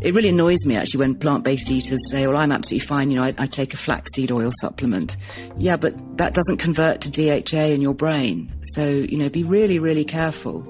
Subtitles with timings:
[0.00, 3.16] It really annoys me actually when plant based eaters say, Well, I'm absolutely fine, you
[3.16, 5.16] know, I, I, take a flaxseed oil supplement.
[5.56, 8.52] Yeah, but that doesn't convert to DHA in your brain.
[8.62, 10.60] So, you know, be really, really careful.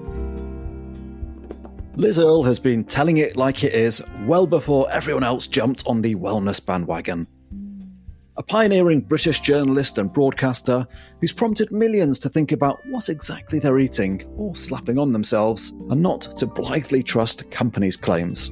[1.95, 6.01] Liz Earle has been telling it like it is well before everyone else jumped on
[6.01, 7.27] the wellness bandwagon.
[8.37, 10.87] A pioneering British journalist and broadcaster
[11.19, 16.01] who's prompted millions to think about what exactly they're eating or slapping on themselves and
[16.01, 18.49] not to blithely trust companies' claims.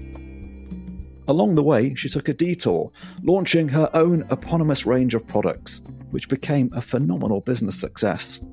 [1.28, 2.92] Along the way, she took a detour,
[3.24, 5.82] launching her own eponymous range of products,
[6.12, 8.46] which became a phenomenal business success.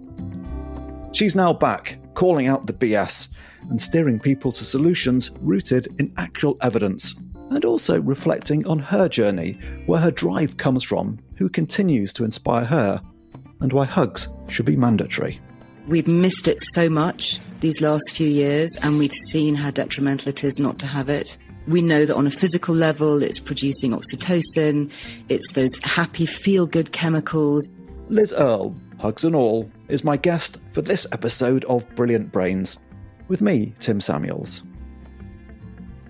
[1.12, 3.29] She's now back, calling out the BS
[3.70, 7.15] and steering people to solutions rooted in actual evidence,
[7.51, 9.52] and also reflecting on her journey,
[9.87, 13.01] where her drive comes from, who continues to inspire her,
[13.60, 15.41] and why hugs should be mandatory.
[15.87, 20.43] We've missed it so much these last few years, and we've seen how detrimental it
[20.43, 21.37] is not to have it.
[21.66, 24.93] We know that on a physical level, it's producing oxytocin,
[25.29, 27.68] it's those happy, feel good chemicals.
[28.09, 32.79] Liz Earle, hugs and all, is my guest for this episode of Brilliant Brains,
[33.29, 34.62] with me, Tim Samuels.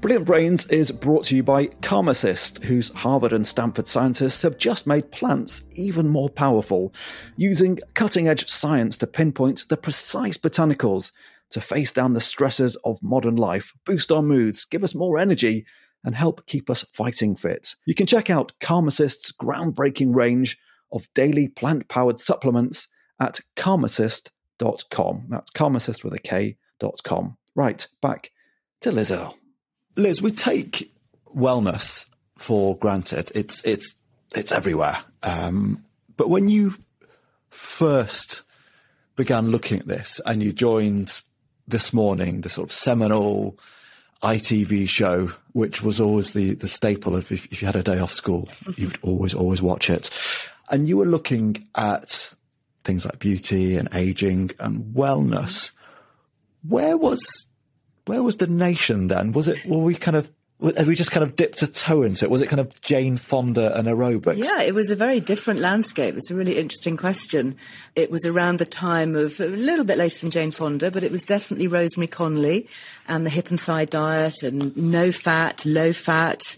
[0.00, 4.86] Brilliant Brains is brought to you by Karmacist, whose Harvard and Stanford scientists have just
[4.86, 6.92] made plants even more powerful,
[7.36, 11.12] using cutting edge science to pinpoint the precise botanicals
[11.54, 15.64] to face down the stresses of modern life, boost our moods, give us more energy,
[16.02, 17.76] and help keep us fighting fit.
[17.86, 20.58] You can check out Karmacist's groundbreaking range
[20.90, 22.88] of daily plant powered supplements
[23.20, 25.26] at karmacist.com.
[25.28, 27.36] That's karmacist with a K.com.
[27.54, 28.32] Right, back
[28.80, 29.14] to Liz
[29.96, 30.92] Liz, we take
[31.34, 33.30] wellness for granted.
[33.32, 33.94] It's it's
[34.34, 34.98] it's everywhere.
[35.22, 35.84] Um,
[36.16, 36.74] but when you
[37.48, 38.42] first
[39.14, 41.22] began looking at this and you joined
[41.66, 43.58] this morning, the sort of seminal
[44.22, 47.98] ITV show, which was always the, the staple of if, if you had a day
[47.98, 50.10] off school, you'd always, always watch it.
[50.70, 52.32] And you were looking at
[52.84, 55.72] things like beauty and aging and wellness.
[56.66, 57.46] Where was,
[58.06, 59.32] where was the nation then?
[59.32, 60.30] Was it, were we kind of
[60.62, 62.30] have we just kind of dipped a toe into it?
[62.30, 64.36] Was it kind of Jane Fonda and aerobics?
[64.36, 66.16] Yeah, it was a very different landscape.
[66.16, 67.56] It's a really interesting question.
[67.96, 71.10] It was around the time of a little bit later than Jane Fonda, but it
[71.10, 72.68] was definitely Rosemary Conley
[73.08, 76.56] and the hip and thigh diet and no fat, low fat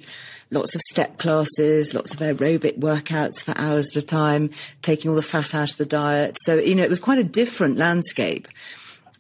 [0.51, 4.51] lots of step classes, lots of aerobic workouts for hours at a time,
[4.83, 6.37] taking all the fat out of the diet.
[6.43, 8.47] So, you know, it was quite a different landscape.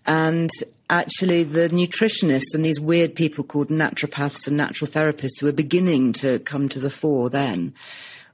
[0.07, 0.51] And
[0.89, 6.13] actually the nutritionists and these weird people called naturopaths and natural therapists who were beginning
[6.13, 7.75] to come to the fore then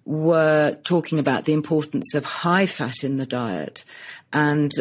[0.04, 3.84] were talking about the importance of high fat in the diet
[4.32, 4.72] and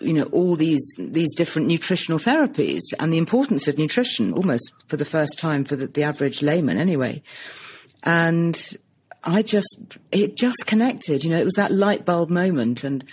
[0.00, 4.96] you know all these these different nutritional therapies and the importance of nutrition almost for
[4.96, 7.22] the first time for the, the average layman anyway.
[8.02, 8.58] And
[9.26, 13.04] i just it just connected you know it was that light bulb moment and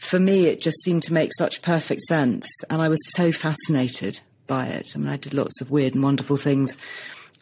[0.00, 2.48] for me, it just seemed to make such perfect sense.
[2.70, 4.92] And I was so fascinated by it.
[4.94, 6.76] I mean, I did lots of weird and wonderful things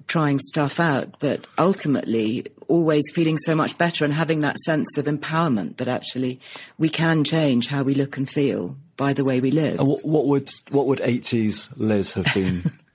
[0.08, 5.06] trying stuff out, but ultimately always feeling so much better and having that sense of
[5.06, 6.40] empowerment that actually
[6.78, 9.78] we can change how we look and feel by the way we live.
[9.78, 12.72] And what, what would what would 80s Liz have been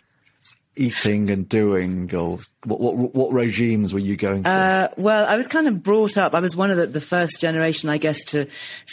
[0.75, 4.51] eating and doing, or what, what, what regimes were you going through?
[4.51, 6.33] Uh, well, I was kind of brought up.
[6.33, 8.47] I was one of the, the first generation, I guess, to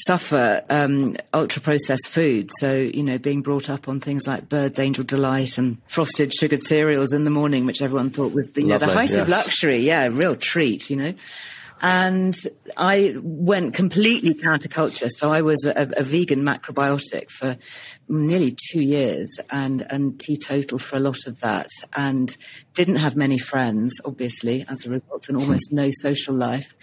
[0.06, 2.50] suffer um, ultra processed food.
[2.58, 6.64] So you know, being brought up on things like Bird's Angel Delight and frosted sugared
[6.64, 9.18] cereals in the morning, which everyone thought was the, you know, the height yes.
[9.18, 9.78] of luxury.
[9.78, 10.90] Yeah, real treat.
[10.90, 11.14] You know.
[11.80, 12.36] And
[12.76, 15.08] I went completely counterculture.
[15.08, 17.56] So I was a, a vegan macrobiotic for
[18.08, 22.36] nearly two years and, and teetotal for a lot of that and
[22.74, 26.74] didn't have many friends, obviously, as a result, and almost no social life.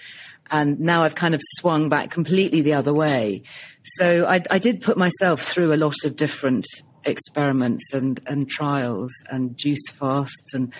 [0.49, 3.43] And now I've kind of swung back completely the other way.
[3.83, 6.65] So I, I did put myself through a lot of different
[7.03, 10.73] experiments and, and trials and juice fasts and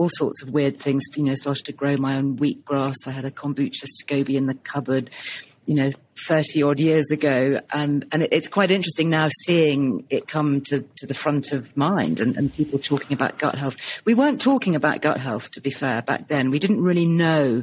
[0.00, 1.02] all sorts of weird things.
[1.14, 2.94] You know, started to grow my own wheatgrass.
[3.06, 5.10] I had a kombucha scoby in the cupboard
[5.66, 5.92] you know,
[6.26, 7.60] 30 odd years ago.
[7.72, 12.18] And, and it's quite interesting now seeing it come to, to the front of mind
[12.18, 14.02] and, and people talking about gut health.
[14.04, 16.50] We weren't talking about gut health, to be fair, back then.
[16.50, 17.62] We didn't really know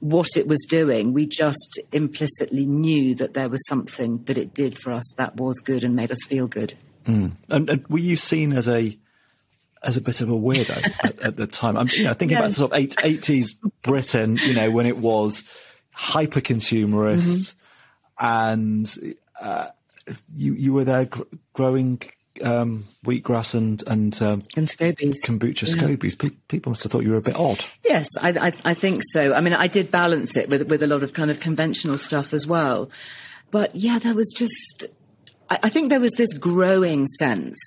[0.00, 1.12] what it was doing.
[1.12, 5.60] We just implicitly knew that there was something that it did for us that was
[5.60, 6.74] good and made us feel good.
[7.06, 7.32] Mm.
[7.48, 8.98] And, and, were you seen as a
[9.84, 11.76] as a bit of a weirdo at, at, the time?
[11.76, 12.58] I'm you know, thinking yes.
[12.58, 15.44] about sort of eighties Britain, you know, when it was
[15.92, 17.54] hyper consumerist,
[18.18, 18.26] mm-hmm.
[18.26, 19.68] and uh,
[20.34, 21.22] you you were there gr-
[21.52, 22.00] growing
[22.42, 25.82] um, wheatgrass and and um, and scobies, kombucha yeah.
[25.82, 26.18] scobies.
[26.18, 27.64] Pe- people must have thought you were a bit odd.
[27.84, 29.34] Yes, I, I, I think so.
[29.34, 32.32] I mean, I did balance it with with a lot of kind of conventional stuff
[32.32, 32.90] as well,
[33.50, 34.84] but yeah, there was just.
[35.50, 37.58] I, I think there was this growing sense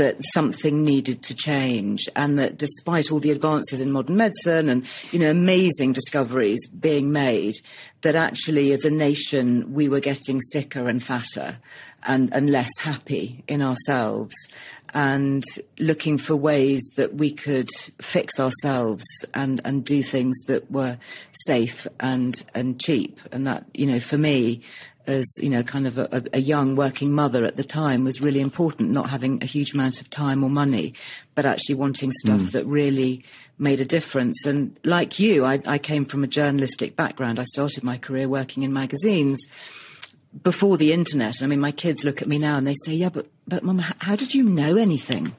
[0.00, 4.86] that something needed to change and that despite all the advances in modern medicine and
[5.12, 7.54] you know amazing discoveries being made
[8.00, 11.58] that actually as a nation we were getting sicker and fatter
[12.06, 14.32] and, and less happy in ourselves
[14.94, 15.44] and
[15.78, 17.68] looking for ways that we could
[18.00, 19.04] fix ourselves
[19.34, 20.96] and, and do things that were
[21.46, 23.20] safe and, and cheap.
[23.30, 24.62] And that, you know, for me,
[25.10, 28.40] as you know, kind of a, a, young working mother at the time was really
[28.40, 28.90] important.
[28.90, 30.94] Not having a huge amount of time or money,
[31.34, 32.52] but actually wanting stuff mm.
[32.52, 33.24] that really
[33.58, 34.46] made a difference.
[34.46, 37.38] And like you, I, I came from a journalistic background.
[37.38, 39.38] I started my career working in magazines
[40.42, 41.42] before the internet.
[41.42, 43.78] I mean, my kids look at me now and they say, "Yeah, but but, mum,
[43.78, 45.34] how did you know anything?"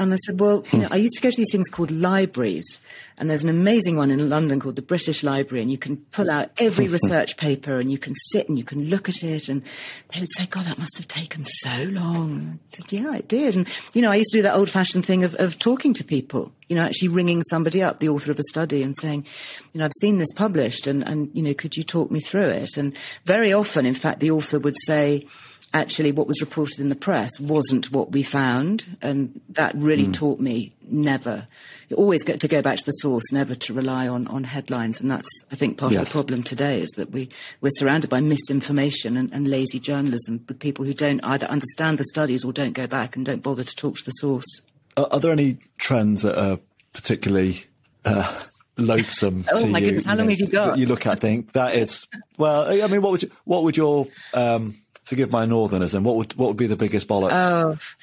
[0.00, 0.94] And I said, well, you know, hmm.
[0.94, 2.78] I used to go to these things called libraries.
[3.18, 5.60] And there's an amazing one in London called the British Library.
[5.60, 8.88] And you can pull out every research paper and you can sit and you can
[8.88, 9.50] look at it.
[9.50, 9.62] And
[10.10, 12.58] they would say, God, that must have taken so long.
[12.62, 13.56] I said, yeah, it did.
[13.56, 16.02] And, you know, I used to do that old fashioned thing of, of talking to
[16.02, 19.26] people, you know, actually ringing somebody up, the author of a study and saying,
[19.74, 22.48] you know, I've seen this published and, and, you know, could you talk me through
[22.48, 22.78] it?
[22.78, 25.26] And very often, in fact, the author would say,
[25.72, 28.96] actually what was reported in the press wasn't what we found.
[29.00, 30.12] And that really mm.
[30.12, 31.46] taught me never,
[31.94, 35.00] always get to go back to the source, never to rely on, on headlines.
[35.00, 36.02] And that's, I think, part yes.
[36.02, 37.28] of the problem today is that we,
[37.60, 42.04] we're surrounded by misinformation and, and lazy journalism with people who don't either understand the
[42.04, 44.60] studies or don't go back and don't bother to talk to the source.
[44.96, 46.58] Are, are there any trends that are
[46.92, 47.64] particularly
[48.04, 48.40] uh,
[48.76, 49.44] loathsome.
[49.52, 50.78] oh my you, goodness, how long know, have you got?
[50.78, 52.06] You look at think that is
[52.36, 52.66] well.
[52.66, 54.74] I mean, what would you, what would your um,
[55.10, 56.04] forgive my northernism.
[56.04, 57.32] What would what would be the biggest bollocks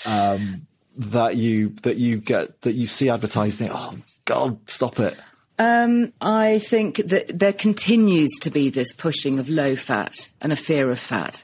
[0.05, 0.33] oh.
[0.35, 0.67] um,
[0.97, 3.57] that you that you get that you see advertised?
[3.57, 3.95] Think, oh
[4.25, 5.17] God, stop it.
[5.57, 10.55] Um, I think that there continues to be this pushing of low fat and a
[10.55, 11.43] fear of fat.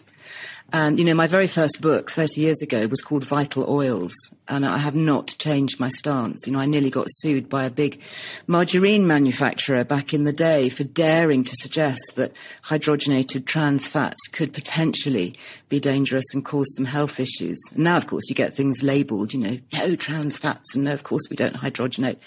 [0.76, 4.16] And, you know, my very first book 30 years ago was called Vital Oils,
[4.48, 6.48] and I have not changed my stance.
[6.48, 8.02] You know, I nearly got sued by a big
[8.48, 12.34] margarine manufacturer back in the day for daring to suggest that
[12.64, 15.38] hydrogenated trans fats could potentially
[15.70, 17.62] be dangerous and cause some health issues.
[17.76, 21.04] Now, of course, you get things labeled, you know, no trans fats, and no, of
[21.04, 22.18] course, we don't hydrogenate.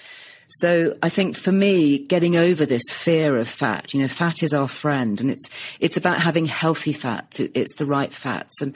[0.49, 4.55] So I think for me, getting over this fear of fat, you know, fat is
[4.55, 5.49] our friend and it's,
[5.81, 7.41] it's about having healthy fats.
[7.41, 8.61] It's the right fats.
[8.61, 8.75] And,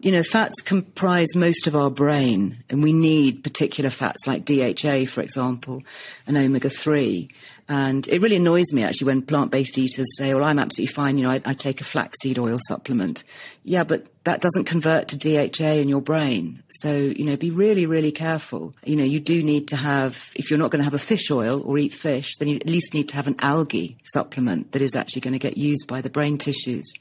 [0.00, 5.06] you know, fats comprise most of our brain and we need particular fats like DHA,
[5.06, 5.82] for example,
[6.26, 7.28] and omega 3.
[7.68, 11.18] And it really annoys me actually when plant based eaters say, well, I'm absolutely fine.
[11.18, 13.22] You know, I, I, take a flaxseed oil supplement.
[13.62, 16.62] Yeah, but that doesn't convert to DHA in your brain.
[16.80, 18.74] So, you know, be really, really careful.
[18.84, 21.30] You know, you do need to have, if you're not going to have a fish
[21.30, 24.82] oil or eat fish, then you at least need to have an algae supplement that
[24.82, 26.92] is actually going to get used by the brain tissues.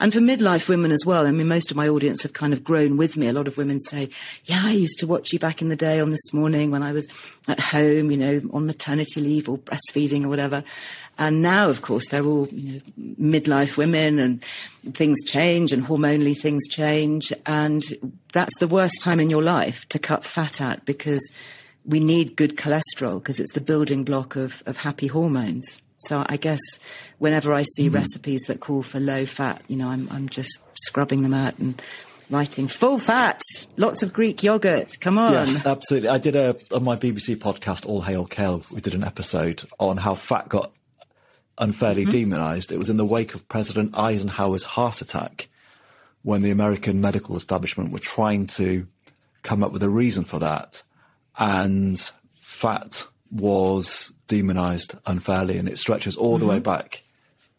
[0.00, 2.64] And for midlife women as well, I mean, most of my audience have kind of
[2.64, 3.28] grown with me.
[3.28, 4.10] A lot of women say,
[4.44, 6.92] yeah, I used to watch you back in the day on this morning when I
[6.92, 7.06] was
[7.48, 10.64] at home, you know, on maternity leave or breastfeeding or whatever.
[11.18, 14.42] And now, of course, they're all you know, midlife women and
[14.94, 17.32] things change and hormonally things change.
[17.46, 17.82] And
[18.32, 21.22] that's the worst time in your life to cut fat out because
[21.84, 25.80] we need good cholesterol because it's the building block of, of happy hormones.
[26.06, 26.60] So I guess
[27.18, 27.94] whenever I see mm.
[27.94, 31.80] recipes that call for low fat, you know, I'm, I'm just scrubbing them out and
[32.30, 33.42] writing full fat,
[33.76, 34.98] lots of Greek yogurt.
[35.00, 35.32] Come on.
[35.32, 36.08] Yes, absolutely.
[36.08, 38.62] I did a on my BBC podcast, All Hail Kale.
[38.72, 40.72] We did an episode on how fat got
[41.58, 42.10] unfairly mm-hmm.
[42.10, 42.72] demonized.
[42.72, 45.48] It was in the wake of President Eisenhower's heart attack
[46.22, 48.86] when the American medical establishment were trying to
[49.42, 50.82] come up with a reason for that.
[51.38, 51.98] And
[52.40, 56.40] fat was demonized unfairly, and it stretches all mm-hmm.
[56.40, 56.62] the way mm-hmm.
[56.62, 57.02] back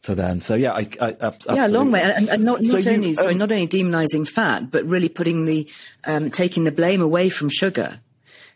[0.04, 0.40] to then.
[0.40, 1.56] So yeah, I, I absolutely.
[1.56, 3.68] yeah, a long way, and, and not, not so only you, um, sorry, not only
[3.68, 5.70] demonizing fat, but really putting the
[6.06, 8.00] um, taking the blame away from sugar.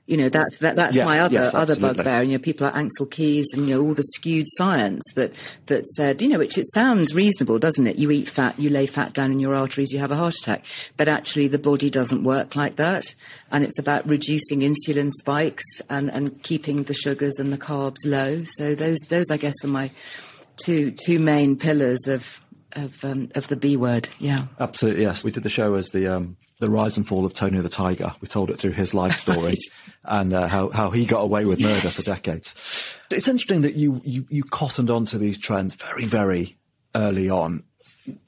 [0.09, 2.23] You know, that's that, that's yes, my other yes, other bugbear.
[2.23, 5.31] You know, people like Ancel Keys and you know all the skewed science that
[5.67, 7.97] that said, you know, which it sounds reasonable, doesn't it?
[7.97, 10.65] You eat fat, you lay fat down in your arteries, you have a heart attack.
[10.97, 13.13] But actually, the body doesn't work like that,
[13.51, 18.41] and it's about reducing insulin spikes and and keeping the sugars and the carbs low.
[18.43, 19.91] So those those I guess are my
[20.57, 24.09] two two main pillars of of um, of the B word.
[24.17, 25.03] Yeah, absolutely.
[25.03, 27.69] Yes, we did the show as the um, the rise and fall of Tony the
[27.69, 28.13] Tiger.
[28.21, 29.57] We told it through his life story right.
[30.03, 31.69] and uh, how how he got away with yes.
[31.69, 32.95] murder for decades.
[33.11, 36.57] It's interesting that you you you cottoned onto these trends very very
[36.95, 37.63] early on.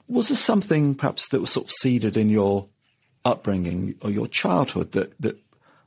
[0.08, 2.66] Was there something perhaps that was sort of seeded in your
[3.24, 5.38] upbringing or your childhood that, that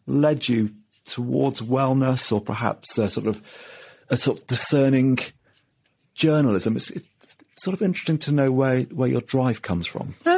[0.07, 0.71] led you
[1.05, 3.41] towards wellness or perhaps a sort of
[4.09, 5.17] a sort of discerning
[6.13, 6.75] journalism?
[6.75, 7.05] It's, it's
[7.55, 10.15] sort of interesting to know where, where your drive comes from.
[10.25, 10.34] Um,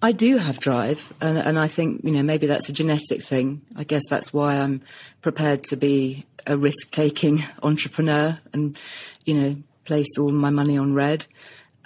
[0.00, 3.62] I do have drive, and, and I think you know maybe that's a genetic thing.
[3.76, 4.82] I guess that's why I'm
[5.22, 8.78] prepared to be a risk-taking entrepreneur and
[9.24, 11.26] you know place all my money on red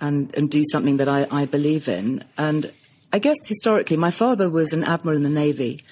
[0.00, 2.22] and and do something that I, I believe in.
[2.36, 2.70] And
[3.12, 5.82] I guess historically, my father was an admiral in the navy.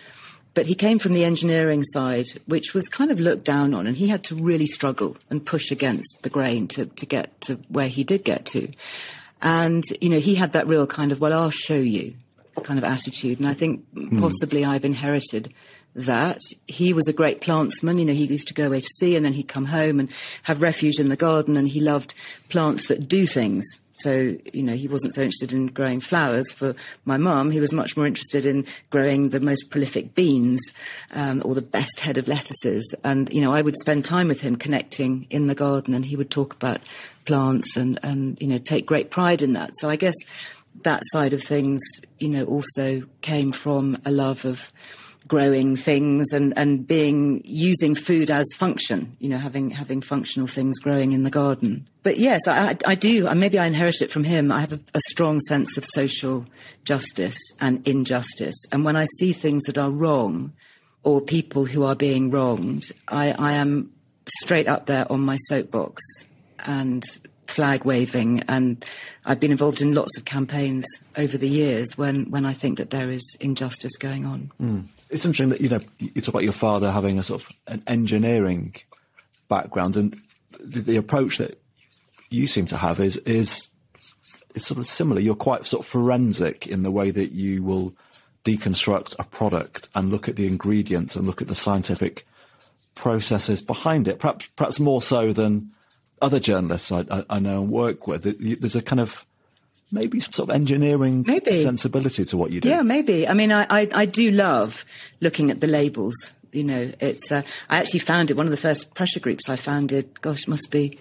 [0.52, 3.96] But he came from the engineering side, which was kind of looked down on, and
[3.96, 7.86] he had to really struggle and push against the grain to, to get to where
[7.86, 8.68] he did get to.
[9.42, 12.14] And, you know, he had that real kind of, well, I'll show you
[12.62, 13.38] kind of attitude.
[13.38, 14.20] And I think mm.
[14.20, 15.52] possibly I've inherited
[15.94, 16.40] that.
[16.66, 17.98] He was a great plantsman.
[17.98, 20.10] You know, he used to go away to sea and then he'd come home and
[20.44, 22.14] have refuge in the garden and he loved
[22.48, 23.64] plants that do things.
[23.92, 27.50] So, you know, he wasn't so interested in growing flowers for my mum.
[27.50, 30.60] He was much more interested in growing the most prolific beans
[31.12, 32.94] um, or the best head of lettuces.
[33.04, 36.16] And, you know, I would spend time with him connecting in the garden and he
[36.16, 36.78] would talk about
[37.24, 39.72] plants and, and you know, take great pride in that.
[39.80, 40.14] So I guess
[40.82, 41.80] that side of things,
[42.18, 44.72] you know, also came from a love of
[45.28, 50.78] growing things and, and being using food as function, you know, having having functional things
[50.78, 51.86] growing in the garden.
[52.02, 53.28] But yes, I, I do.
[53.28, 54.50] Uh, maybe I inherited it from him.
[54.50, 56.46] I have a, a strong sense of social
[56.84, 60.52] justice and injustice, and when I see things that are wrong
[61.02, 63.92] or people who are being wronged, I, I am
[64.40, 66.02] straight up there on my soapbox
[66.66, 67.04] and
[67.46, 68.84] flag waving and
[69.24, 70.86] I've been involved in lots of campaigns
[71.18, 74.52] over the years when, when I think that there is injustice going on.
[74.60, 74.84] Mm.
[75.10, 77.82] It's interesting that you know you talk about your father having a sort of an
[77.88, 78.76] engineering
[79.48, 80.16] background, and
[80.60, 81.60] the, the approach that
[82.30, 83.68] you seem to have is is
[84.54, 85.20] is sort of similar.
[85.20, 87.92] You're quite sort of forensic in the way that you will
[88.44, 92.24] deconstruct a product and look at the ingredients and look at the scientific
[92.94, 94.20] processes behind it.
[94.20, 95.70] Perhaps perhaps more so than
[96.20, 98.22] other journalists I, I, I know and work with.
[98.60, 99.26] There's a kind of
[99.92, 101.52] maybe some sort of engineering maybe.
[101.52, 102.68] sensibility to what you do.
[102.68, 103.26] Yeah, maybe.
[103.26, 104.84] I mean, I, I, I do love
[105.20, 106.14] looking at the labels.
[106.52, 110.20] You know, it's, uh, I actually founded one of the first pressure groups I founded,
[110.20, 110.98] gosh, must be,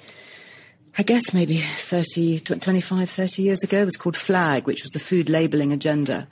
[0.98, 3.82] I guess maybe 30, 25, 30 years ago.
[3.82, 6.28] It was called FLAG, which was the Food Labelling Agenda.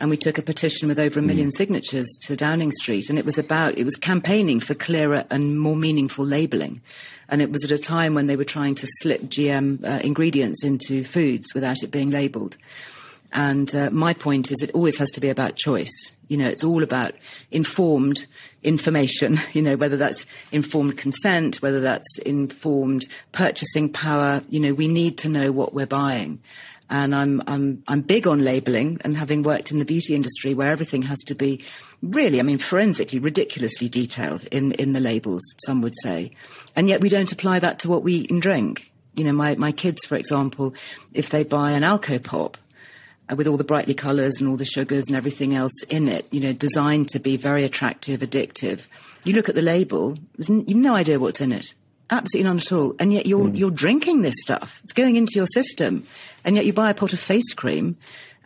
[0.00, 1.56] And we took a petition with over a million mm.
[1.56, 3.10] signatures to Downing Street.
[3.10, 6.80] And it was about, it was campaigning for clearer and more meaningful labelling.
[7.28, 10.64] And it was at a time when they were trying to slip GM uh, ingredients
[10.64, 12.56] into foods without it being labelled.
[13.32, 16.10] And uh, my point is, it always has to be about choice.
[16.28, 17.14] You know, it's all about
[17.50, 18.26] informed
[18.62, 24.42] information, you know, whether that's informed consent, whether that's informed purchasing power.
[24.48, 26.40] You know, we need to know what we're buying.
[26.90, 30.72] And I'm, I'm, I'm big on labeling and having worked in the beauty industry where
[30.72, 31.64] everything has to be
[32.02, 36.32] really, I mean, forensically, ridiculously detailed in, in the labels, some would say.
[36.74, 38.90] And yet we don't apply that to what we eat and drink.
[39.14, 40.74] You know, my, my kids, for example,
[41.14, 42.56] if they buy an Alcopop,
[43.30, 46.26] uh, with all the brightly colours and all the sugars and everything else in it,
[46.32, 48.88] you know, designed to be very attractive, addictive.
[49.24, 51.74] You look at the label, you've no idea what's in it.
[52.10, 52.94] Absolutely none at all.
[52.98, 53.56] And yet you're, mm.
[53.56, 54.80] you're drinking this stuff.
[54.84, 56.04] It's going into your system.
[56.44, 57.96] And yet you buy a pot of face cream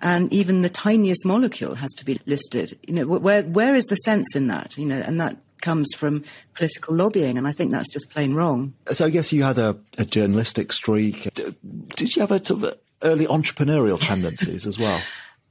[0.05, 2.79] and even the tiniest molecule has to be listed.
[2.87, 4.77] You know, where, where is the sense in that?
[4.77, 7.39] You know, and that comes from political lobbying.
[7.39, 8.75] And I think that's just plain wrong.
[8.93, 11.33] So I guess you had a, a journalistic streak.
[11.33, 15.01] Did you have a sort of early entrepreneurial tendencies as well?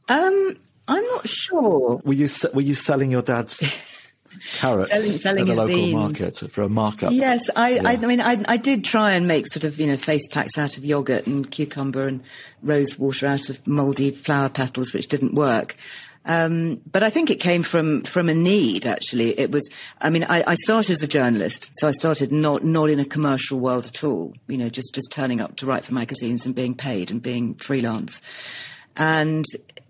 [0.10, 0.58] Um,
[0.90, 2.02] I'm not sure.
[2.04, 3.58] Were you, were you selling your dad's
[4.56, 5.94] carrots selling, selling at the local beans.
[5.94, 7.12] market for a markup.
[7.12, 7.88] Yes, I, yeah.
[7.88, 10.58] I, I, mean, I, I did try and make sort of you know face packs
[10.58, 12.22] out of yogurt and cucumber and
[12.62, 15.76] rose water out of mouldy flower petals, which didn't work.
[16.26, 18.86] Um, but I think it came from from a need.
[18.86, 19.70] Actually, it was.
[20.00, 23.06] I mean, I, I, started as a journalist, so I started not not in a
[23.06, 24.34] commercial world at all.
[24.48, 27.56] You know, just just turning up to write for magazines and being paid and being
[27.56, 28.22] freelance.
[28.96, 29.44] And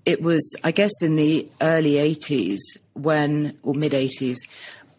[0.06, 2.60] it was, I guess, in the early 80s
[2.94, 4.38] when, or mid 80s,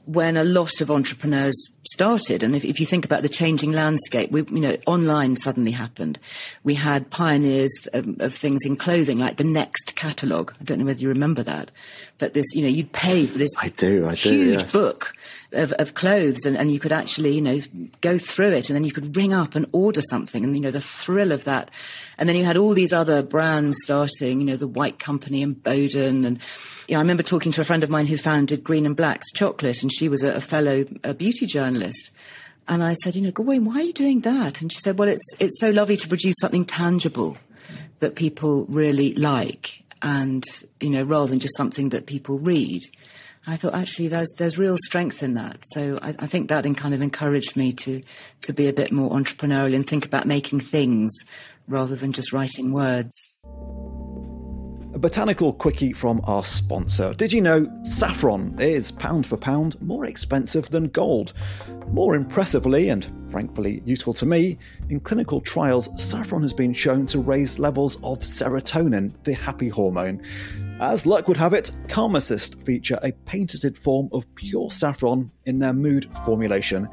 [0.07, 1.55] when a lot of entrepreneurs
[1.93, 2.43] started.
[2.43, 6.19] And if, if, you think about the changing landscape, we, you know, online suddenly happened.
[6.63, 10.55] We had pioneers of, of things in clothing, like the Next catalogue.
[10.61, 11.71] I don't know whether you remember that,
[12.19, 14.73] but this, you know, you'd pay for this I do, I do, huge yes.
[14.73, 15.15] book
[15.55, 17.61] of, of clothes and, and you could actually, you know,
[18.01, 20.71] go through it and then you could ring up and order something and, you know,
[20.71, 21.71] the thrill of that.
[22.19, 25.61] And then you had all these other brands starting, you know, the White Company and
[25.63, 26.25] Boden.
[26.25, 26.39] And,
[26.89, 29.33] you know, I remember talking to a friend of mine who founded Green and Black's
[29.33, 32.11] Chocolate and she was a, a fellow a beauty journalist.
[32.69, 34.61] And I said, you know, Gawain, why are you doing that?
[34.61, 37.37] And she said, well, it's, it's so lovely to produce something tangible
[38.01, 39.85] that people really like.
[40.05, 40.45] and
[40.81, 42.83] you know rather than just something that people read.
[43.47, 45.59] I thought actually there's there's real strength in that.
[45.73, 48.03] So I, I think that kind of encouraged me to
[48.43, 51.13] to be a bit more entrepreneurial and think about making things
[51.69, 53.33] rather than just writing words.
[54.95, 57.13] A botanical quickie from our sponsor.
[57.15, 61.33] Did you know saffron is pound for pound more expensive than gold?
[61.89, 64.57] More impressively, and frankly useful to me,
[64.89, 70.23] in clinical trials, saffron has been shown to raise levels of serotonin, the happy hormone.
[70.81, 75.73] As luck would have it, Karmacist feature a patented form of pure saffron in their
[75.73, 76.89] mood formulation,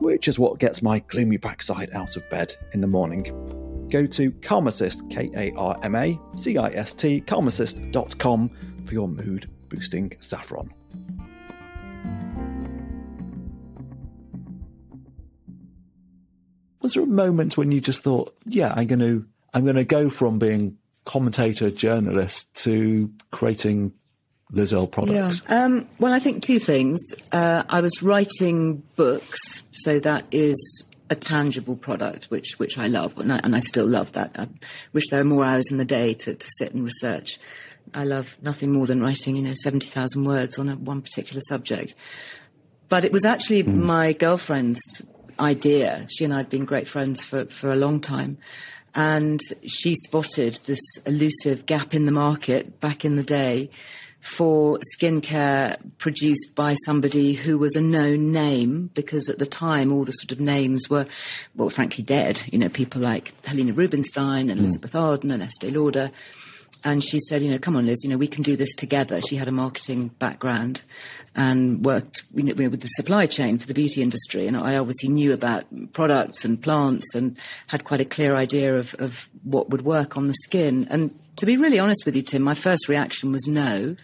[0.00, 3.30] which is what gets my gloomy backside out of bed in the morning
[3.92, 8.50] go to Karmacist, K A R M A C I S T, karmacist.com
[8.86, 10.72] for your mood boosting saffron.
[16.80, 19.24] Was there a moment when you just thought, yeah, I'm going to,
[19.54, 23.92] I'm going to go from being commentator, journalist to creating
[24.50, 25.42] Liz Earle products?
[25.48, 25.64] Yeah.
[25.64, 27.00] Um, well, I think two things.
[27.32, 33.18] Uh, I was writing books, so that is a tangible product, which which I love,
[33.18, 34.32] and I, and I still love that.
[34.38, 34.48] I
[34.92, 37.38] wish there were more hours in the day to, to sit and research.
[37.94, 41.40] I love nothing more than writing, you know, seventy thousand words on a, one particular
[41.48, 41.94] subject.
[42.88, 43.74] But it was actually mm.
[43.74, 45.02] my girlfriend's
[45.40, 46.06] idea.
[46.10, 48.38] She and I had been great friends for, for a long time.
[48.94, 53.70] And she spotted this elusive gap in the market back in the day
[54.22, 60.04] for skincare produced by somebody who was a known name because at the time all
[60.04, 61.06] the sort of names were,
[61.56, 62.40] well, frankly, dead.
[62.52, 64.62] You know, people like Helena Rubinstein and mm.
[64.62, 66.12] Elizabeth Arden and Estee Lauder.
[66.84, 69.20] And she said, you know, come on, Liz, you know, we can do this together.
[69.20, 70.82] She had a marketing background
[71.34, 74.46] and worked you know, with the supply chain for the beauty industry.
[74.46, 77.36] And I obviously knew about products and plants and
[77.68, 80.86] had quite a clear idea of, of what would work on the skin.
[80.90, 83.96] And to be really honest with you, Tim, my first reaction was no.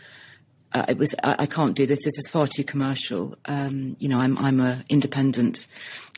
[0.73, 2.05] Uh, it was I, I, can't do this.
[2.05, 3.35] This is far too commercial.
[3.47, 5.67] Um, you know, I'm I'm a independent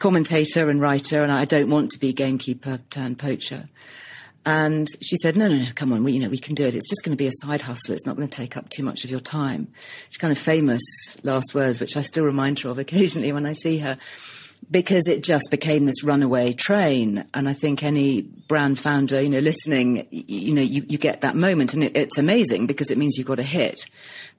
[0.01, 3.69] commentator and writer, and I don't want to be gamekeeper turned poacher.
[4.47, 6.75] And she said, no, no, no, come on, we, you know, we can do it.
[6.75, 7.95] It's just going to be a side hustle.
[7.95, 9.69] It's not going to take up too much of your time.
[10.09, 10.81] She's kind of famous
[11.23, 13.99] last words, which I still remind her of occasionally when I see her
[14.71, 17.25] because it just became this runaway train.
[17.35, 21.37] And I think any brand founder, you know, listening, you know, you, you get that
[21.37, 23.87] moment and it, it's amazing because it means you've got a hit.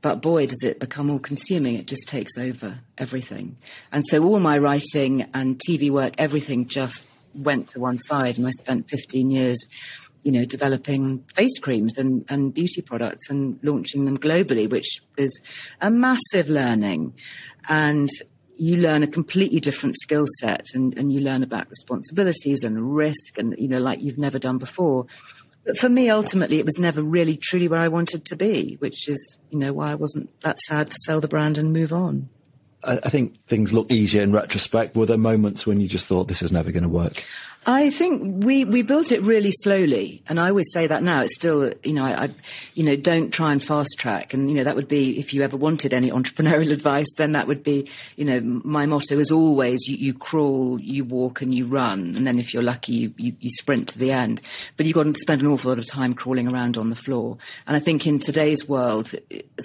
[0.01, 1.75] But boy, does it become all consuming.
[1.75, 3.57] It just takes over everything.
[3.91, 8.37] And so all my writing and TV work, everything just went to one side.
[8.37, 9.57] And I spent 15 years,
[10.23, 15.39] you know, developing face creams and, and beauty products and launching them globally, which is
[15.81, 17.13] a massive learning.
[17.69, 18.09] And
[18.57, 23.39] you learn a completely different skill set and, and you learn about responsibilities and risk
[23.39, 25.07] and, you know, like you've never done before.
[25.65, 29.07] But for me, ultimately, it was never really truly where I wanted to be, which
[29.07, 32.29] is, you know, why I wasn't that sad to sell the brand and move on.
[32.83, 34.95] I, I think things look easier in retrospect.
[34.95, 37.23] Were there moments when you just thought this is never going to work?
[37.63, 41.21] I think we, we built it really slowly, and I always say that now.
[41.21, 42.29] It's still, you know, I, I,
[42.73, 44.33] you know, don't try and fast track.
[44.33, 47.45] And you know, that would be if you ever wanted any entrepreneurial advice, then that
[47.45, 51.65] would be, you know, my motto is always you, you crawl, you walk, and you
[51.65, 54.41] run, and then if you're lucky, you, you, you sprint to the end.
[54.75, 57.37] But you've got to spend an awful lot of time crawling around on the floor.
[57.67, 59.13] And I think in today's world,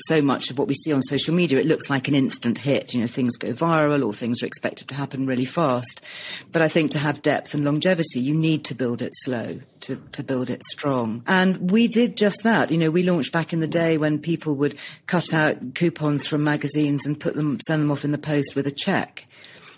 [0.06, 2.92] so much of what we see on social media, it looks like an instant hit.
[2.92, 6.04] You know, things go viral or things are expected to happen really fast.
[6.52, 9.60] But I think to have depth and longevity longevity, you need to build it slow
[9.80, 11.22] to, to build it strong.
[11.26, 12.70] And we did just that.
[12.70, 16.42] You know, we launched back in the day when people would cut out coupons from
[16.44, 19.26] magazines and put them, send them off in the post with a check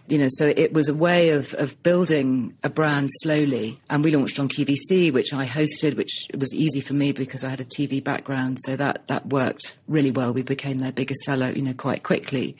[0.08, 3.78] you know, so it was a way of, of building a brand slowly.
[3.90, 7.50] And we launched on QVC, which I hosted, which was easy for me because I
[7.50, 8.56] had a TV background.
[8.64, 10.32] So that, that worked really well.
[10.32, 12.56] We became their biggest seller, you know, quite quickly.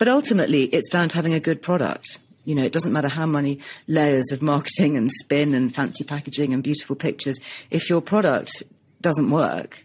[0.00, 2.20] But ultimately, it's down to having a good product.
[2.46, 6.54] You know, it doesn't matter how many layers of marketing and spin and fancy packaging
[6.54, 7.38] and beautiful pictures.
[7.70, 8.62] If your product
[9.02, 9.84] doesn't work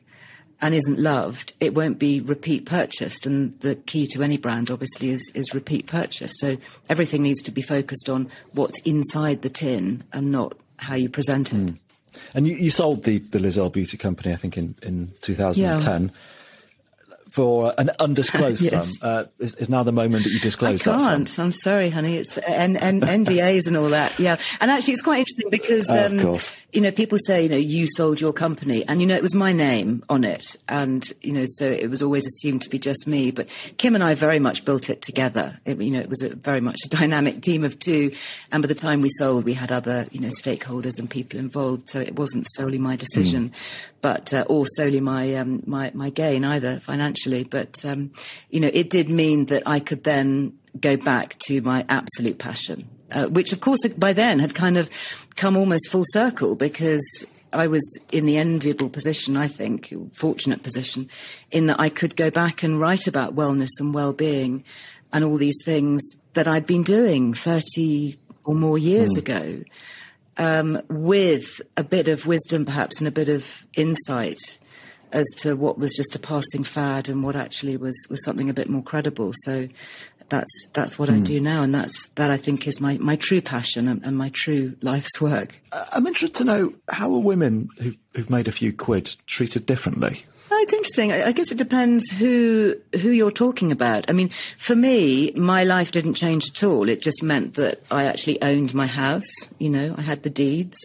[0.62, 3.25] and isn't loved, it won't be repeat purchased.
[3.25, 6.32] And the key to any brand, obviously, is, is repeat purchase.
[6.38, 6.56] So
[6.88, 11.51] everything needs to be focused on what's inside the tin and not how you present
[11.51, 11.58] it.
[11.58, 11.80] Mm.
[12.34, 16.04] And you, you, sold the, the Liz Earle Beauty Company, I think, in, in 2010.
[16.04, 16.10] Yeah
[17.36, 18.98] for an undisclosed Yes.
[19.00, 19.10] sum.
[19.10, 21.26] Uh, is, is now the moment that you I disclose that sum.
[21.26, 21.39] can't.
[21.39, 22.15] I'm sorry, honey.
[22.17, 24.17] It's and, and NDAs and all that.
[24.19, 26.39] Yeah, and actually, it's quite interesting because of um,
[26.71, 29.36] you know people say you know you sold your company, and you know it was
[29.36, 33.06] my name on it, and you know so it was always assumed to be just
[33.06, 33.32] me.
[33.32, 35.60] But Kim and I very much built it together.
[35.65, 38.13] It, you know it was a very much a dynamic team of two,
[38.52, 41.89] and by the time we sold, we had other you know stakeholders and people involved,
[41.89, 43.52] so it wasn't solely my decision.
[44.02, 48.11] But uh, or solely my um, my my gain either financially, but um,
[48.49, 52.88] you know it did mean that I could then go back to my absolute passion,
[53.11, 54.89] uh, which of course by then had kind of
[55.35, 61.09] come almost full circle because I was in the enviable position, I think, fortunate position,
[61.51, 64.65] in that I could go back and write about wellness and well-being
[65.13, 66.01] and all these things
[66.33, 69.63] that I'd been doing 30 or more years ago
[70.38, 74.57] um, with a bit of wisdom, perhaps, and a bit of insight
[75.15, 78.54] as to what was just a passing fad and what actually was, was something a
[78.54, 79.32] bit more credible.
[79.43, 79.69] So
[80.30, 83.41] that's that's what I do now, and that's that I think is my, my true
[83.41, 85.56] passion and, and my true life's work.
[85.71, 90.23] I'm interested to know how are women who've, who've made a few quid treated differently?
[90.49, 91.12] Oh, it's interesting.
[91.12, 94.10] I I guess it depends who who you're talking about.
[94.10, 96.89] I mean, for me, my life didn't change at all.
[96.89, 99.32] It just meant that I actually owned my house.
[99.60, 100.78] You know, I had the deeds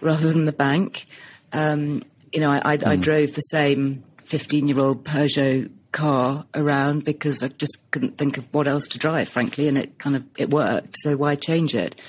[0.00, 1.06] rather than the bank.
[1.52, 2.04] Um,
[2.36, 7.42] you know, I, I, I drove the same 15 year old Peugeot car around because
[7.42, 10.50] I just couldn't think of what else to drive, frankly, and it kind of it
[10.50, 10.96] worked.
[10.98, 12.00] So why change it?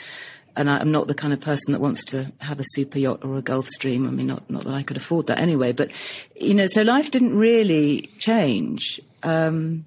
[0.58, 3.24] and I, I'm not the kind of person that wants to have a super yacht
[3.24, 4.08] or a Gulfstream.
[4.08, 5.72] I mean, not not that I could afford that anyway.
[5.72, 5.92] But
[6.36, 9.00] you know, so life didn't really change.
[9.24, 9.86] Um,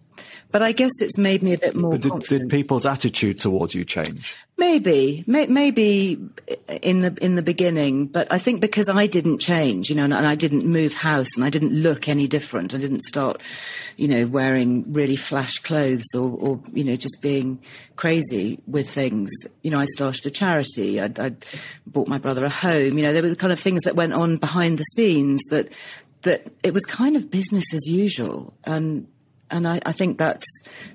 [0.51, 2.51] but I guess it's made me a bit more But did, confident.
[2.51, 4.35] did people's attitude towards you change?
[4.59, 6.19] Maybe, may, maybe
[6.83, 10.13] in the in the beginning, but I think because I didn't change, you know, and,
[10.13, 12.75] and I didn't move house, and I didn't look any different.
[12.75, 13.41] I didn't start,
[13.97, 17.61] you know, wearing really flash clothes or, or you know, just being
[17.97, 19.31] crazy with things.
[19.63, 21.01] You know, I started a charity.
[21.01, 21.33] I, I
[21.87, 22.99] bought my brother a home.
[22.99, 25.73] You know, there were the kind of things that went on behind the scenes that
[26.23, 29.07] that it was kind of business as usual, and
[29.51, 30.45] and I, I think that's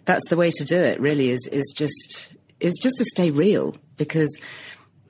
[0.06, 1.00] that's the way to do it.
[1.00, 4.40] Really, is is just is just to stay real because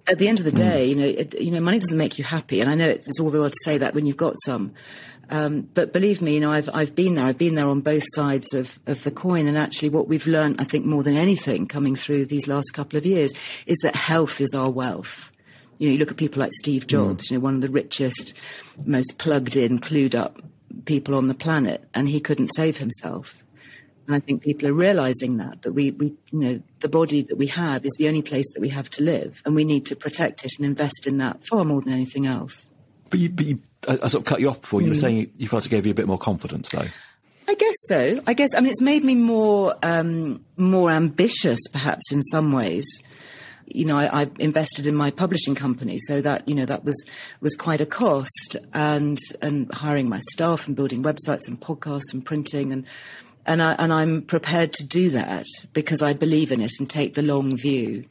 [0.07, 2.23] at the end of the day, you know, it, you know, money doesn't make you
[2.23, 4.73] happy, and I know it's all very well to say that when you've got some.
[5.31, 7.25] Um, but believe me, you know, I've I've been there.
[7.25, 10.61] I've been there on both sides of, of the coin, and actually, what we've learned,
[10.61, 13.31] I think, more than anything, coming through these last couple of years,
[13.65, 15.31] is that health is our wealth.
[15.79, 18.33] You know, you look at people like Steve Jobs, you know, one of the richest,
[18.85, 20.41] most plugged in, clued up
[20.85, 23.43] people on the planet, and he couldn't save himself.
[24.07, 27.37] And I think people are realizing that that we, we, you know, the body that
[27.37, 29.95] we have is the only place that we have to live, and we need to
[29.95, 32.67] protect it and invest in that far more than anything else.
[33.09, 34.81] But you, but you I, I sort of cut you off before.
[34.81, 36.87] You were saying you, you felt it gave you a bit more confidence, though.
[37.47, 38.21] I guess so.
[38.25, 42.85] I guess I mean it's made me more um, more ambitious, perhaps in some ways.
[43.67, 47.03] You know, I, I invested in my publishing company, so that you know that was
[47.41, 52.23] was quite a cost, and and hiring my staff and building websites and podcasts and
[52.23, 52.85] printing and
[53.45, 57.15] and I and I'm prepared to do that because I believe in it and take
[57.15, 58.05] the long view,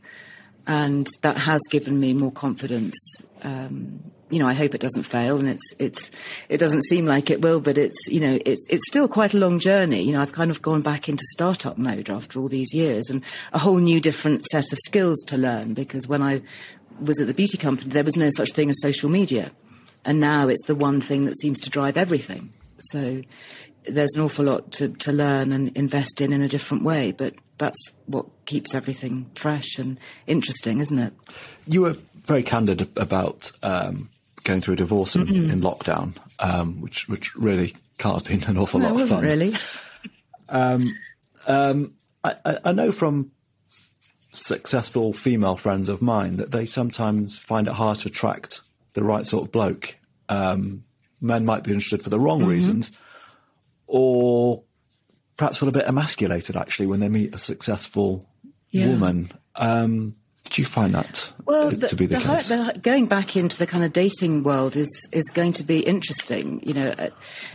[0.67, 2.97] and that has given me more confidence.
[3.43, 6.11] Um, you know, I hope it doesn't fail, and it's it's
[6.49, 9.39] it doesn't seem like it will, but it's you know it's it's still quite a
[9.39, 10.03] long journey.
[10.03, 13.23] You know, I've kind of gone back into startup mode after all these years, and
[13.53, 15.75] a whole new different set of skills to learn.
[15.75, 16.43] Because when I
[17.01, 19.53] was at the beauty company, there was no such thing as social media,
[20.05, 22.51] and now it's the one thing that seems to drive everything.
[22.79, 23.23] So
[23.87, 27.35] there's an awful lot to, to learn and invest in in a different way, but
[27.59, 31.13] that's what keeps everything fresh and interesting, isn't it?
[31.67, 34.09] You were very candid about um,
[34.45, 35.51] going through a divorce in, Mm-hmm.
[35.51, 39.09] in lockdown, um, which which really can't have been an awful No, lot it of
[39.11, 39.23] fun.
[39.25, 39.53] really.
[42.25, 43.31] I, I, I know from
[44.33, 48.61] successful female friends of mine that they sometimes find it hard to attract
[48.95, 49.97] the right sort of bloke.
[50.29, 50.85] Um,
[51.21, 52.51] men might be interested for the wrong Mm-hmm.
[52.51, 52.93] reasons,
[53.87, 54.63] or
[55.37, 58.25] perhaps feel a bit emasculated actually when they meet a successful
[58.71, 58.89] Yeah.
[58.91, 59.31] woman.
[59.57, 60.15] Um,
[60.51, 62.49] do you find that Well, uh, the, to be the, the case?
[62.49, 66.61] the- going back into the kind of dating world is is going to be interesting.
[66.63, 67.09] You know, uh,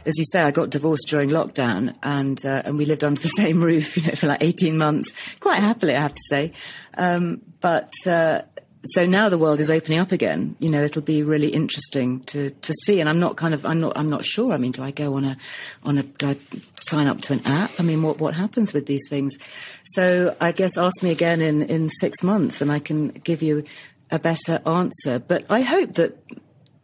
[0.06, 3.28] as you say, I got divorced during lockdown, and uh, and we lived under the
[3.38, 6.52] same roof, you know, for like eighteen months, quite happily, I have to say.
[6.98, 8.42] Um, but uh,
[8.86, 10.56] so now the world is opening up again.
[10.60, 13.00] You know, it'll be really interesting to to see.
[13.00, 14.54] And I'm not kind of I'm not I'm not sure.
[14.54, 15.38] I mean, do I go on a
[15.84, 16.38] on a do I
[16.76, 17.72] sign up to an app?
[17.80, 19.38] I mean, what what happens with these things?
[19.84, 23.66] So I guess ask me again in in six months, and I can give you
[24.12, 25.20] a better answer.
[25.20, 26.18] But I hope that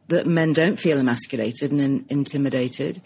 [0.09, 3.01] that men don't feel emasculated and in, intimidated.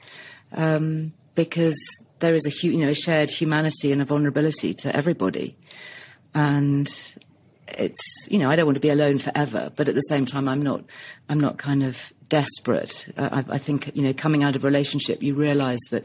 [0.51, 1.79] Um, because
[2.19, 5.55] there is a you know a shared humanity and a vulnerability to everybody,
[6.33, 6.89] and
[7.77, 10.47] it's you know I don't want to be alone forever, but at the same time
[10.47, 10.83] I'm not
[11.27, 13.05] I'm not kind of desperate.
[13.17, 16.03] I, I think you know coming out of a relationship you realise that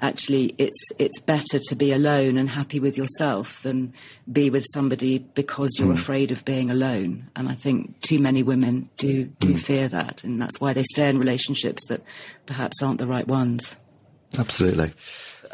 [0.00, 3.92] actually it's it's better to be alone and happy with yourself than
[4.30, 5.94] be with somebody because you're mm.
[5.94, 9.58] afraid of being alone and i think too many women do do mm.
[9.58, 12.02] fear that and that's why they stay in relationships that
[12.46, 13.76] perhaps aren't the right ones
[14.38, 14.90] absolutely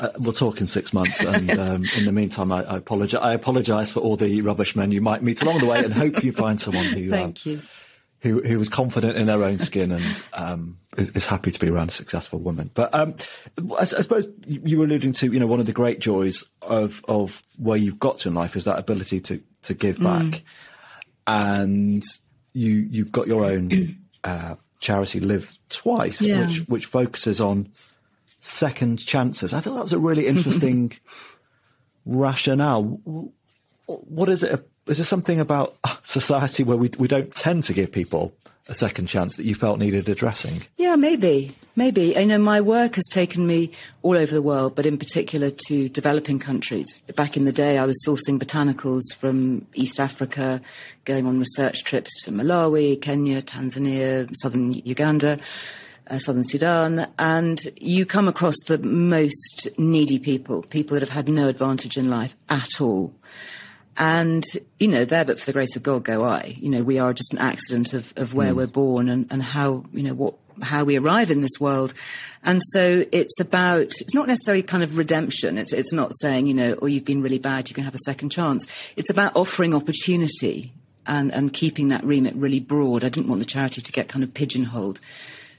[0.03, 3.21] uh, we'll talk in six months, and um, in the meantime, I, I apologize.
[3.23, 6.25] I apologize for all the rubbish men you might meet along the way, and hope
[6.25, 7.63] you find someone who thank um, you
[8.23, 11.69] who who was confident in their own skin and um, is, is, happy to be
[11.69, 12.71] around a successful woman.
[12.73, 13.15] But um,
[13.59, 17.05] I, I, suppose you were alluding to, you know, one of the great joys of
[17.09, 20.05] of where you've got to in life is that ability to to give mm.
[20.05, 20.43] back, mm.
[21.27, 22.05] and
[22.53, 23.71] you you've got your own
[24.25, 26.47] uh, charity, Live Twice, yeah.
[26.47, 27.71] which which focuses on
[28.43, 29.55] second chances.
[29.55, 30.93] I thought that was a really interesting
[32.05, 32.83] rationale.
[33.87, 37.93] What is it is there something about society where we we don't tend to give
[37.93, 38.33] people
[38.69, 40.63] a second chance that you felt needed addressing?
[40.77, 42.19] Yeah, maybe, maybe.
[42.19, 43.71] I know my work has taken me
[44.03, 47.01] all over the world, but in particular to developing countries.
[47.15, 50.61] Back in the day, I was sourcing botanicals from East Africa,
[51.05, 55.39] going on research trips to Malawi, Kenya, Tanzania, southern Uganda.
[56.11, 61.29] Uh, southern Sudan, and you come across the most needy people, people that have had
[61.29, 63.15] no advantage in life at all.
[63.97, 64.45] And,
[64.81, 66.57] you know, there but for the grace of God go I.
[66.59, 68.57] You know, we are just an accident of, of where mm.
[68.57, 71.95] we're born and, and how, you know, what how we arrive in this world.
[72.43, 75.57] And so it's about, it's not necessarily kind of redemption.
[75.57, 78.05] It's, it's not saying, you know, oh, you've been really bad, you can have a
[78.05, 78.67] second chance.
[78.97, 80.73] It's about offering opportunity
[81.07, 83.05] and, and keeping that remit really broad.
[83.05, 85.01] I didn't want the charity to get kind of pigeonholed.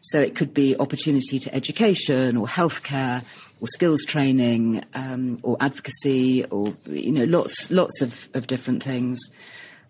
[0.03, 3.23] So it could be opportunity to education or healthcare
[3.61, 9.19] or skills training um, or advocacy or you know lots lots of, of different things.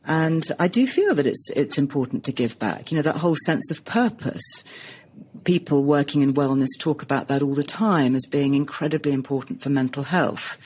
[0.05, 2.91] And I do feel that it's it's important to give back.
[2.91, 4.63] You know that whole sense of purpose.
[5.43, 9.69] People working in wellness talk about that all the time as being incredibly important for
[9.69, 10.57] mental health.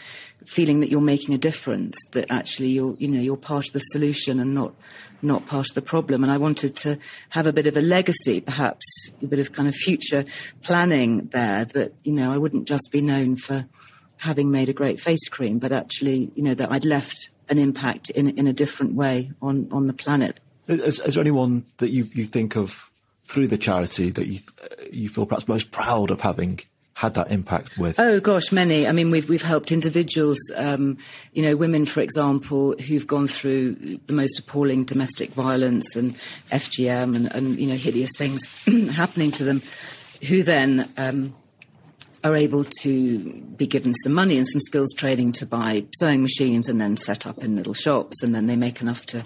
[0.48, 3.80] Feeling that you're making a difference, that actually you're you know you're part of the
[3.80, 4.74] solution and not
[5.22, 6.24] not part of the problem.
[6.24, 6.98] And I wanted to
[7.30, 8.86] have a bit of a legacy, perhaps
[9.22, 10.26] a bit of kind of future
[10.62, 13.68] planning there that, you know, I wouldn't just be known for
[14.18, 18.10] having made a great face cream, but actually, you know, that I'd left an impact
[18.12, 20.40] in, in a different way on, on the planet.
[20.68, 22.92] Is, is there anyone that you, you think of
[23.24, 24.40] through the charity that you,
[24.92, 26.60] you feel perhaps most proud of having
[26.98, 28.00] had that impact with?
[28.00, 28.88] Oh gosh, many.
[28.88, 30.98] I mean, we've we've helped individuals, um,
[31.32, 36.16] you know, women, for example, who've gone through the most appalling domestic violence and
[36.52, 38.42] FGM and, and you know hideous things
[38.96, 39.62] happening to them,
[40.28, 40.92] who then.
[40.98, 41.36] Um,
[42.24, 46.68] are able to be given some money and some skills training to buy sewing machines
[46.68, 49.24] and then set up in little shops and then they make enough to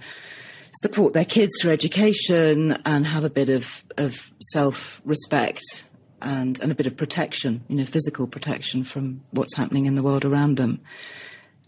[0.81, 5.85] support their kids through education and have a bit of, of self respect
[6.21, 10.03] and, and a bit of protection, you know, physical protection from what's happening in the
[10.03, 10.79] world around them.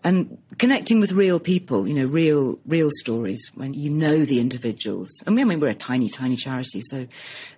[0.06, 5.10] And connecting with real people, you know, real, real stories when you know the individuals.
[5.26, 7.08] I mean, I mean we're a tiny, tiny charity, so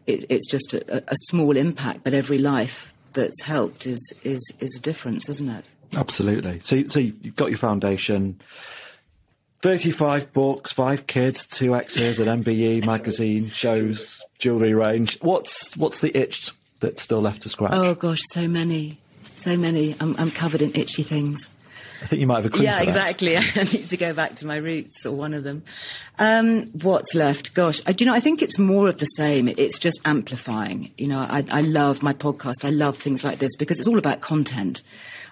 [0.05, 4.75] it, it's just a, a small impact, but every life that's helped is, is, is
[4.77, 5.65] a difference, isn't it?
[5.95, 6.59] Absolutely.
[6.59, 8.39] So, so you've got your foundation,
[9.61, 15.17] 35 books, five kids, two exes, an MBE magazine, shows, jewellery range.
[15.21, 17.73] What's, what's the itch that's still left to scratch?
[17.73, 18.99] Oh gosh, so many,
[19.35, 19.95] so many.
[19.99, 21.49] I'm, I'm covered in itchy things.
[22.01, 22.63] I think you might have a cream.
[22.63, 23.37] Yeah, exactly.
[23.37, 25.63] I need to go back to my roots or one of them.
[26.19, 27.53] Um, what's left?
[27.53, 28.15] Gosh, I, do you know?
[28.15, 29.47] I think it's more of the same.
[29.47, 30.91] It's just amplifying.
[30.97, 32.65] You know, I, I love my podcast.
[32.65, 34.81] I love things like this because it's all about content.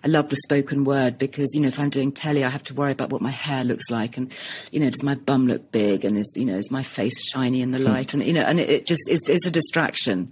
[0.04, 2.74] I love the spoken word because, you know, if I'm doing telly, I have to
[2.74, 4.34] worry about what my hair looks like and,
[4.72, 7.62] you know, does my bum look big and is, you know, is my face shiny
[7.62, 7.86] in the hmm.
[7.86, 8.14] light?
[8.14, 10.32] And, you know, and it, it just is, it's a distraction.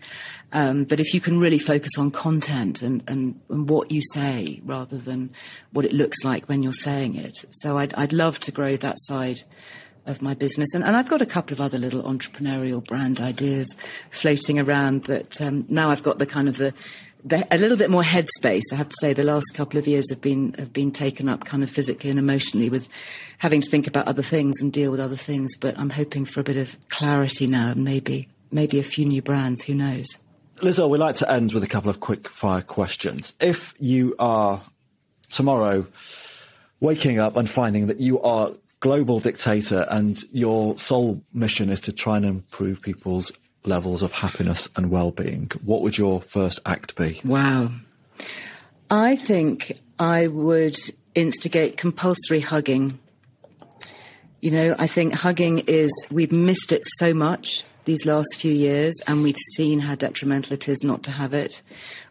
[0.51, 4.59] Um, but if you can really focus on content and, and, and, what you say
[4.65, 5.29] rather than
[5.71, 7.45] what it looks like when you're saying it.
[7.51, 9.43] So I'd, I'd love to grow that side
[10.05, 10.73] of my business.
[10.73, 13.73] And, and, I've got a couple of other little entrepreneurial brand ideas
[14.09, 16.73] floating around that um, now I've got the kind of the,
[17.29, 18.63] a little bit more headspace.
[18.71, 21.45] I have to say the last couple of years have been have been taken up
[21.45, 22.89] kind of physically and emotionally with
[23.37, 25.55] having to think about other things and deal with other things.
[25.55, 29.21] But I'm hoping for a bit of clarity now and maybe maybe a few new
[29.21, 29.63] brands.
[29.63, 30.07] Who knows?
[30.61, 33.33] Liz Earle, we like to end with a couple of quick fire questions.
[33.39, 34.61] If you are
[35.29, 35.87] tomorrow
[36.79, 41.93] waking up and finding that you are global dictator and your sole mission is to
[41.93, 43.31] try and improve people's
[43.63, 47.21] levels of happiness and well-being, what would your first act be?
[47.23, 47.71] Wow.
[48.89, 50.77] I think I would
[51.15, 52.99] instigate compulsory hugging.
[54.41, 58.93] You know, I think hugging is, we've missed it so much these last few years,
[59.07, 61.61] and we've seen how detrimental it is not to have it.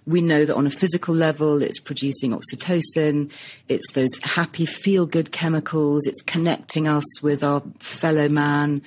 [0.07, 3.33] We know that on a physical level, it's producing oxytocin,
[3.69, 8.83] it's those happy, feel good chemicals, it's connecting us with our fellow man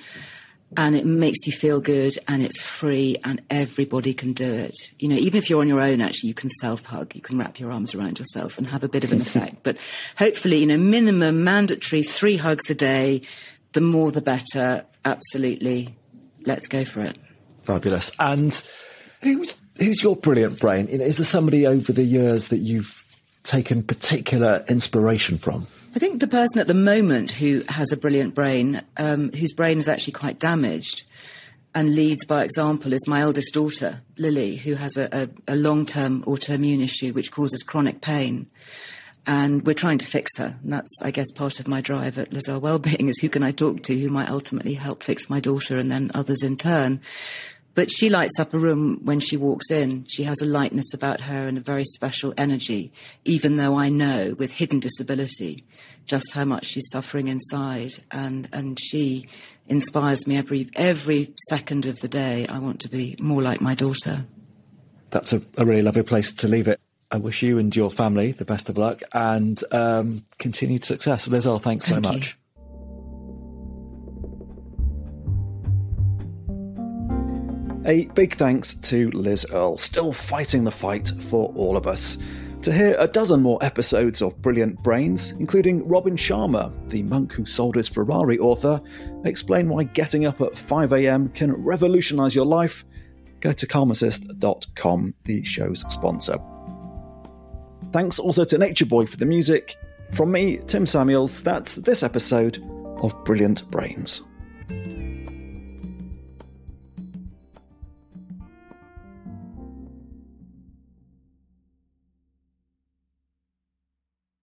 [0.76, 4.76] and it makes you feel good and it's free and everybody can do it.
[4.98, 7.14] You know, even if you're on your own, actually, you can self hug.
[7.14, 9.62] You can wrap your arms around yourself and have a bit of an effect.
[9.62, 9.78] But
[10.16, 13.22] hopefully, you know, minimum mandatory three hugs a day,
[13.72, 14.84] the more the better.
[15.04, 15.96] Absolutely.
[16.46, 17.16] Let's go for it.
[17.64, 18.10] Fabulous.
[18.18, 18.52] And
[19.22, 20.88] who's, who's your brilliant brain?
[20.88, 23.02] Is there somebody over the years that you've
[23.42, 25.66] taken particular inspiration from?
[25.94, 29.78] I think the person at the moment who has a brilliant brain, um, whose brain
[29.78, 31.04] is actually quite damaged
[31.72, 35.86] and leads by example, is my eldest daughter, Lily, who has a, a, a long
[35.86, 38.48] term autoimmune issue which causes chronic pain.
[39.24, 40.56] And we're trying to fix her.
[40.64, 43.44] And that's, I guess, part of my drive at Liz Earle Wellbeing is who can
[43.44, 47.00] I talk to who might ultimately help fix my daughter and then others in turn.
[47.74, 50.06] But she lights up a room when she walks in.
[50.06, 52.92] She has a lightness about her and a very special energy,
[53.24, 55.64] even though I know with hidden disability
[56.06, 57.94] just how much she's suffering inside.
[58.10, 59.26] And, and she
[59.66, 62.46] inspires me every, every second of the day.
[62.46, 64.26] I want to be more like my daughter.
[65.10, 66.80] That's a, a really lovely place to leave it.
[67.10, 71.28] I wish you and your family the best of luck and um, continued success.
[71.28, 72.22] Liz Earle, thanks Thank so you.
[77.86, 82.16] A big thanks to Liz Earle, still fighting the fight for all of us.
[82.62, 87.44] To hear a dozen more episodes of Brilliant Brains, including Robin Sharma, the monk who
[87.44, 88.80] sold his Ferrari author,
[89.26, 92.86] explain why getting up at 5am can revolutionise your life,
[93.40, 96.38] go to karmacist.com, the show's sponsor.
[97.92, 99.76] Thanks also to Nature Boy for the music.
[100.12, 102.64] From me, Tim Samuels, that's this episode
[103.02, 104.22] of Brilliant Brains.